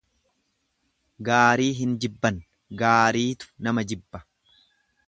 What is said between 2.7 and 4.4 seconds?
gaariitu nama jibba.